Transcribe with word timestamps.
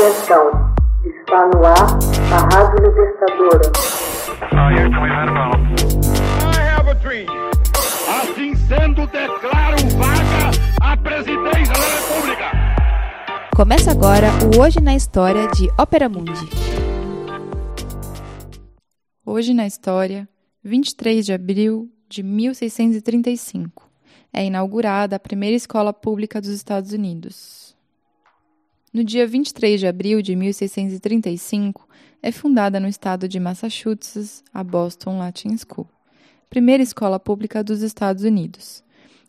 Atenção, 0.00 0.74
está 1.04 1.46
no 1.48 1.62
ar 1.62 1.98
a 2.32 2.56
Rádio 2.56 2.88
Libertadora. 2.88 3.70
Assim 8.08 8.54
sendo, 8.54 9.06
declaro 9.08 9.76
vaga 9.98 10.50
a 10.80 10.96
presidência 10.96 11.74
da 11.74 11.86
República. 11.98 12.50
Começa 13.54 13.90
agora 13.90 14.28
o 14.56 14.62
Hoje 14.62 14.80
na 14.80 14.96
História 14.96 15.46
de 15.48 15.68
Ópera 15.78 16.08
Mundi. 16.08 16.48
Hoje 19.26 19.52
na 19.52 19.66
História, 19.66 20.26
23 20.64 21.26
de 21.26 21.34
abril 21.34 21.90
de 22.08 22.22
1635, 22.22 23.86
é 24.32 24.46
inaugurada 24.46 25.16
a 25.16 25.20
primeira 25.20 25.56
escola 25.56 25.92
pública 25.92 26.40
dos 26.40 26.48
Estados 26.48 26.94
Unidos. 26.94 27.69
No 28.92 29.04
dia 29.04 29.24
23 29.24 29.78
de 29.78 29.86
abril 29.86 30.20
de 30.20 30.34
1635, 30.34 31.88
é 32.20 32.32
fundada 32.32 32.80
no 32.80 32.88
estado 32.88 33.28
de 33.28 33.38
Massachusetts 33.38 34.42
a 34.52 34.64
Boston 34.64 35.16
Latin 35.16 35.56
School, 35.56 35.86
primeira 36.48 36.82
escola 36.82 37.20
pública 37.20 37.62
dos 37.62 37.82
Estados 37.82 38.24
Unidos. 38.24 38.82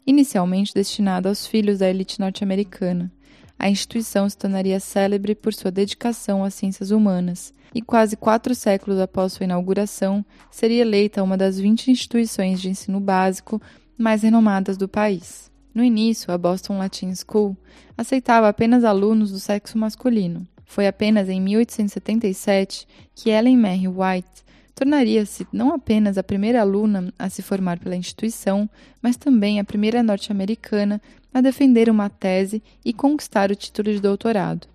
Inicialmente 0.03 0.73
destinada 0.73 1.29
aos 1.29 1.45
filhos 1.45 1.77
da 1.77 1.87
elite 1.87 2.19
norte-americana, 2.19 3.11
a 3.59 3.69
instituição 3.69 4.27
se 4.27 4.35
tornaria 4.35 4.79
célebre 4.79 5.35
por 5.35 5.53
sua 5.53 5.69
dedicação 5.69 6.43
às 6.43 6.55
ciências 6.55 6.89
humanas 6.89 7.53
e, 7.71 7.83
quase 7.83 8.17
quatro 8.17 8.55
séculos 8.55 8.99
após 8.99 9.33
sua 9.33 9.43
inauguração, 9.43 10.25
seria 10.49 10.81
eleita 10.81 11.21
uma 11.21 11.37
das 11.37 11.59
20 11.59 11.91
instituições 11.91 12.59
de 12.59 12.67
ensino 12.67 12.99
básico 12.99 13.61
mais 13.95 14.23
renomadas 14.23 14.75
do 14.75 14.87
país. 14.87 15.50
No 15.73 15.83
início, 15.83 16.33
a 16.33 16.37
Boston 16.37 16.77
Latin 16.77 17.13
School 17.15 17.55
aceitava 17.97 18.49
apenas 18.49 18.83
alunos 18.83 19.31
do 19.31 19.39
sexo 19.39 19.77
masculino. 19.77 20.45
Foi 20.65 20.85
apenas 20.85 21.29
em 21.29 21.39
1877 21.39 22.85
que 23.15 23.29
Ellen 23.29 23.57
Mary 23.57 23.87
White 23.87 24.43
tornaria-se 24.75 25.47
não 25.51 25.73
apenas 25.73 26.17
a 26.17 26.23
primeira 26.23 26.61
aluna 26.61 27.13
a 27.17 27.29
se 27.29 27.41
formar 27.41 27.79
pela 27.79 27.95
instituição, 27.95 28.69
mas 29.01 29.15
também 29.15 29.59
a 29.59 29.63
primeira 29.63 30.03
norte-americana 30.03 31.01
a 31.33 31.39
defender 31.39 31.89
uma 31.89 32.09
tese 32.09 32.61
e 32.83 32.91
conquistar 32.91 33.49
o 33.49 33.55
título 33.55 33.93
de 33.93 34.01
doutorado. 34.01 34.67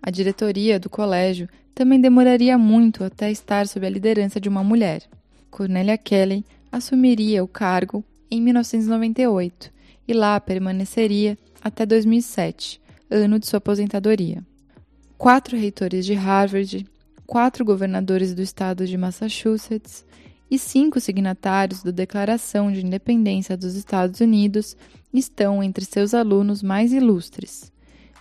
A 0.00 0.10
diretoria 0.10 0.78
do 0.78 0.88
colégio 0.88 1.48
também 1.74 2.00
demoraria 2.00 2.56
muito 2.56 3.02
até 3.02 3.30
estar 3.30 3.66
sob 3.66 3.84
a 3.84 3.90
liderança 3.90 4.40
de 4.40 4.48
uma 4.48 4.62
mulher. 4.62 5.02
Cornelia 5.50 5.98
Kelly 5.98 6.44
assumiria 6.70 7.42
o 7.42 7.48
cargo 7.48 8.04
em 8.30 8.40
1998 8.40 9.79
e 10.10 10.12
lá 10.12 10.40
permaneceria 10.40 11.38
até 11.62 11.86
2007, 11.86 12.80
ano 13.08 13.38
de 13.38 13.46
sua 13.46 13.58
aposentadoria. 13.58 14.44
Quatro 15.16 15.56
reitores 15.56 16.04
de 16.04 16.14
Harvard, 16.14 16.84
quatro 17.26 17.64
governadores 17.64 18.34
do 18.34 18.42
estado 18.42 18.86
de 18.86 18.98
Massachusetts 18.98 20.04
e 20.50 20.58
cinco 20.58 20.98
signatários 20.98 21.84
da 21.84 21.92
Declaração 21.92 22.72
de 22.72 22.84
Independência 22.84 23.56
dos 23.56 23.76
Estados 23.76 24.18
Unidos 24.20 24.76
estão 25.14 25.62
entre 25.62 25.84
seus 25.84 26.12
alunos 26.12 26.60
mais 26.60 26.92
ilustres. 26.92 27.70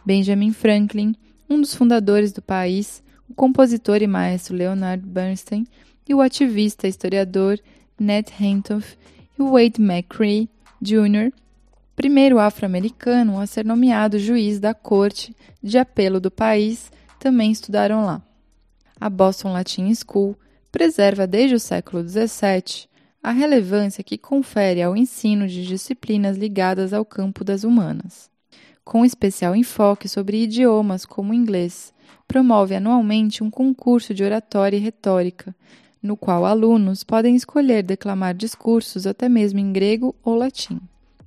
Benjamin 0.05 0.53
Franklin, 0.53 1.15
um 1.49 1.59
dos 1.59 1.73
fundadores 1.73 2.31
do 2.31 2.41
país, 2.41 3.01
o 3.27 3.33
compositor 3.33 4.03
e 4.03 4.07
maestro 4.07 4.55
Leonard 4.55 5.03
Bernstein 5.03 5.65
e 6.07 6.13
o 6.13 6.21
ativista 6.21 6.85
e 6.85 6.91
historiador 6.91 7.59
Ned 7.99 8.31
Hentoff 8.39 8.95
e 9.39 9.41
Wade 9.41 9.81
McCree 9.81 10.47
Jr., 10.81 11.31
primeiro 12.00 12.39
afro-americano 12.39 13.42
a 13.42 13.45
ser 13.45 13.66
nomeado 13.66 14.17
juiz 14.17 14.58
da 14.58 14.73
Corte 14.73 15.36
de 15.61 15.78
Apelo 15.78 16.22
do 16.22 16.31
país, 16.31 16.89
também 17.19 17.52
estudaram 17.52 18.06
lá. 18.06 18.22
A 18.97 19.09
Boston 19.09 19.52
Latin 19.52 19.94
School 19.94 20.33
preserva 20.72 21.28
desde 21.28 21.56
o 21.56 21.59
século 21.59 22.02
XVII 22.08 22.88
a 23.22 23.31
relevância 23.31 24.01
que 24.01 24.18
confere 24.18 24.81
ao 24.81 24.96
ensino 24.96 25.46
de 25.46 25.68
disciplinas 25.68 26.38
ligadas 26.38 26.94
ao 26.94 27.03
campo 27.03 27.44
das 27.44 27.66
humanas. 27.66 28.29
Com 28.85 29.03
especial 29.03 29.53
enfoque 29.53 30.07
sobre 30.07 30.44
idiomas 30.44 31.03
como 31.06 31.34
o 31.34 31.35
inglês, 31.35 31.94
promove 32.25 32.75
anualmente 32.75 33.44
um 33.44 33.52
concurso 33.52 34.13
de 34.13 34.23
oratória 34.23 34.78
e 34.78 34.79
retórica, 34.79 35.53
no 36.02 36.16
qual 36.16 36.46
alunos 36.46 37.03
podem 37.03 37.35
escolher 37.35 37.84
declamar 37.84 38.34
discursos 38.34 39.06
até 39.06 39.28
mesmo 39.28 39.59
em 39.59 39.73
grego 39.73 40.16
ou 40.23 40.35
latim. 40.35 40.79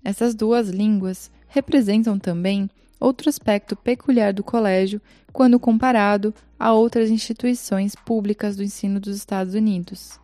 Essas 0.04 0.34
duas 0.34 0.68
línguas 0.68 1.30
representam 1.48 2.18
também 2.18 2.68
outro 2.98 3.28
aspecto 3.28 3.76
peculiar 3.76 4.32
do 4.32 4.42
colégio 4.42 5.00
quando 5.32 5.58
comparado 5.58 6.34
a 6.58 6.72
outras 6.72 7.10
instituições 7.10 7.94
públicas 7.94 8.56
do 8.56 8.62
ensino 8.62 9.00
dos 9.00 9.16
Estados 9.16 9.54
Unidos. 9.54 10.20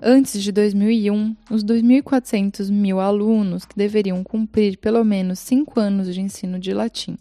Antes 0.00 0.42
de 0.42 0.52
2001, 0.52 1.36
os 1.50 1.64
2.400 1.64 2.70
mil 2.70 3.00
alunos 3.00 3.64
que 3.64 3.76
deveriam 3.76 4.22
cumprir 4.22 4.76
pelo 4.78 5.04
menos 5.04 5.38
cinco 5.38 5.80
anos 5.80 6.12
de 6.12 6.20
ensino 6.20 6.58
de 6.58 6.74
latim. 6.74 7.16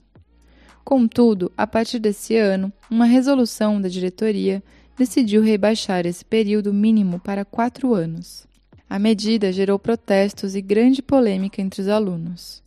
Contudo, 0.84 1.52
a 1.58 1.66
partir 1.66 2.00
desse 2.00 2.35
ano, 2.35 2.74
uma 2.90 3.06
resolução 3.06 3.80
da 3.81 3.88
diretoria 3.88 4.62
decidiu 4.97 5.41
rebaixar 5.41 6.06
esse 6.06 6.25
período 6.25 6.74
mínimo 6.74 7.20
para 7.20 7.46
quatro 7.46 7.94
anos. 7.94 8.46
A 8.94 9.00
medida 9.00 9.52
gerou 9.52 9.80
protestos 9.80 10.54
e 10.54 10.62
grande 10.62 11.02
polêmica 11.02 11.59
entre 11.59 11.81
os 11.81 11.88
alunos. 11.88 12.62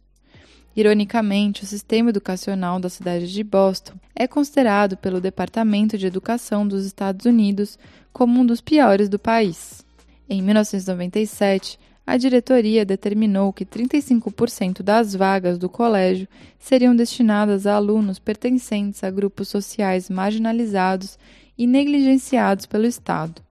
Ironicamente, 0.74 1.62
o 1.62 1.66
sistema 1.66 2.10
educacional 2.10 2.80
da 2.80 2.88
cidade 2.88 3.32
de 3.32 3.44
Boston 3.44 3.92
é 4.12 4.26
considerado 4.26 4.96
pelo 4.96 5.20
Departamento 5.20 5.96
de 5.96 6.04
Educação 6.04 6.66
dos 6.66 6.84
Estados 6.84 7.26
Unidos 7.26 7.78
como 8.12 8.40
um 8.40 8.44
dos 8.44 8.60
piores 8.60 9.08
do 9.08 9.20
país. 9.20 9.86
Em 10.28 10.42
1997, 10.42 11.78
a 12.04 12.16
diretoria 12.16 12.84
determinou 12.84 13.52
que 13.52 13.64
35% 13.64 14.82
das 14.82 15.14
vagas 15.14 15.58
do 15.58 15.68
colégio 15.68 16.26
seriam 16.58 16.96
destinadas 16.96 17.68
a 17.68 17.76
alunos 17.76 18.18
pertencentes 18.18 19.04
a 19.04 19.12
grupos 19.12 19.46
sociais 19.46 20.10
marginalizados 20.10 21.20
e 21.56 21.68
negligenciados 21.68 22.66
pelo 22.66 22.84
Estado. 22.84 23.45